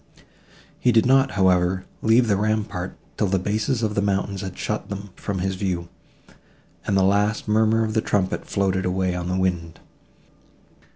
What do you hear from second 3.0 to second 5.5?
till the bases of the mountains had shut them from